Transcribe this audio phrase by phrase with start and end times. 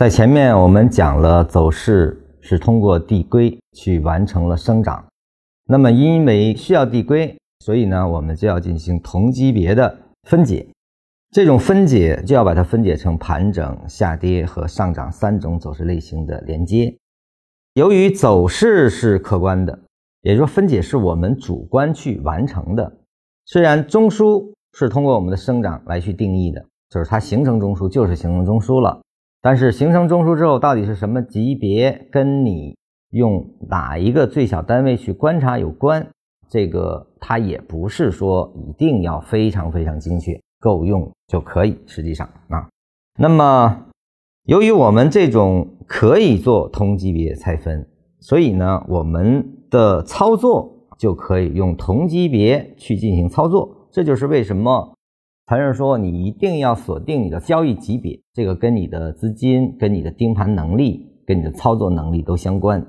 [0.00, 5.04] 在前面我们讲了走势是通过递归去完成了生长，
[5.66, 10.66] 那么因为需要递归，所以呢我们就要进行同级别的分解。
[11.32, 16.96] 这种分解就要把它分解成盘整、下跌和上涨三种走势类型的连接。
[17.74, 19.80] 由于走势是客观的，
[20.22, 22.90] 也就是说分解是我们主观去完成的。
[23.44, 28.98] 虽然中枢是通过我们的生长来去定义的，就是它形成中枢就是形成中枢了。
[29.42, 32.76] 但是形成中枢之后，到底是什么级别，跟你
[33.10, 36.06] 用哪一个最小单位去观察有关。
[36.48, 41.78] 这个它也不是说一定要非常非常精确，够用就可以。
[41.86, 42.68] 实际上啊，
[43.18, 43.86] 那么
[44.44, 53.88] 由于我们这种可以做同级别拆分，所以呢，我们的操作就可以用同级别去进行操作。
[53.90, 54.92] 这就是为什么。
[55.50, 62.80] 还是说，你一定要锁定你的交易级别，这个跟你的资金、跟你的盯盘能力、跟你的操作能力都相关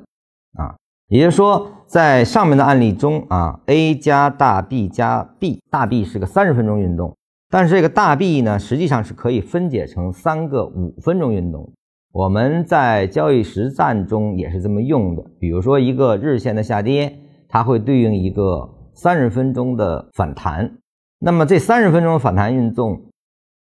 [0.53, 0.75] 啊。
[1.07, 7.17] 也就是说，在上面的案例中啊，A 加大 B 加 B，大 B 是个三十分钟运动，
[7.49, 11.67] 但是这个大 B 呢，实际上是可以分解成三个五分钟运动。
[12.13, 15.23] 我们在交易实战中也是这么用的。
[15.39, 17.11] 比如说，一个日线的下跌，
[17.49, 20.77] 它会对应一个三十分钟的反弹。
[21.23, 22.99] 那么这三十分钟的反弹运动，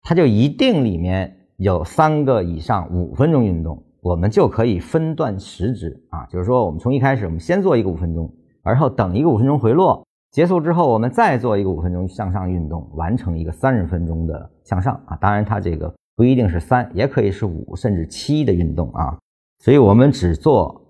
[0.02, 8.30] 它就一定里面有三个以上五分钟运动，我们就可以分段时值啊，就是说我们从一开始我们先做一个五分钟，
[8.62, 15.16] 而后等一个五分钟回落结束之后，我们再做一个五分钟向上运动，完成一个三十分钟的向上啊。
[15.16, 19.18] 当然它这个不一定是三，也可以是五甚至七的运动啊。
[19.60, 20.82] 所以我们只做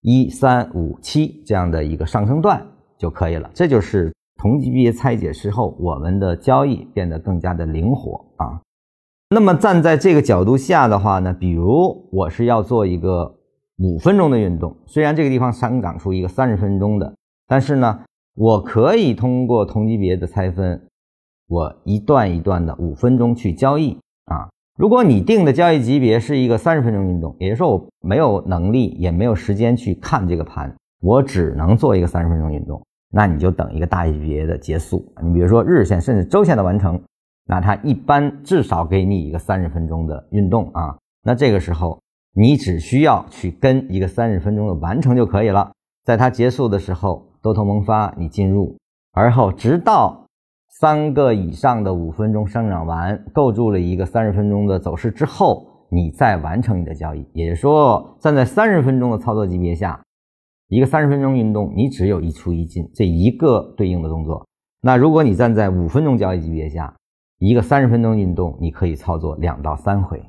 [0.00, 4.10] 一三五七这样的一个上升段就可以了，这就是。
[4.40, 8.62] 同级别拆解之后，我们的交易变得更加的灵活啊。
[9.28, 13.34] 那么站在这个角度下的话呢，比如我是要做一个
[13.76, 17.14] 五分钟的运动，虽然这个地方上涨出一个三十分钟的，
[17.46, 18.00] 但是呢，
[18.34, 20.88] 我可以通过同级别的拆分，
[21.46, 24.48] 我一段一段的五分钟去交易啊。
[24.78, 32.82] 如果你定的交易级别是一个三十分钟运动，也就是说我没有能力也没有时间去看这个盘，我只能做一个三十分钟运动。
[33.12, 37.00] 那你就等一个大级别的结束，你比如说日线甚至周线的完成，
[37.46, 40.96] 那它一般至少给你一个三十分钟的运动啊。
[41.24, 42.00] 那这个时候
[42.34, 45.72] 你只需要去跟一个三十分钟的完成就可以了，
[46.04, 48.76] 在它结束的时候多头萌发，你进入，
[49.12, 50.24] 而后直到
[50.68, 57.26] 三个以上的五分钟上涨完，构筑了一个三十分钟的走势之后，你再完成你的交易。
[57.32, 60.00] 也就是说，站在三十分钟的操作级别下。
[60.70, 64.46] 一个三十分钟运动，你只有一出一进这一个对应的动作。
[64.80, 66.94] 那如果你站在五分钟交易级别下，
[67.40, 70.22] 一个三十分钟运动，你可以操作两到三回。